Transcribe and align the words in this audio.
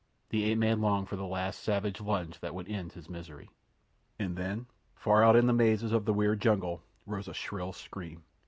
The 0.29 0.45
ape 0.45 0.57
man 0.57 0.81
longed 0.81 1.09
for 1.09 1.15
the 1.15 1.27
last 1.27 1.59
savage 1.59 2.01
lunge 2.01 2.39
that 2.39 2.55
would 2.55 2.67
end 2.67 2.93
his 2.93 3.07
misery. 3.07 3.51
And 4.17 4.35
then, 4.35 4.65
far 4.95 5.23
out 5.23 5.35
in 5.35 5.45
the 5.45 5.53
mazes 5.53 5.91
of 5.91 6.05
the 6.05 6.13
weird 6.15 6.41
jungle, 6.41 6.81
rose 7.05 7.27
a 7.27 7.35
shrill 7.35 7.71
scream. 7.71 8.23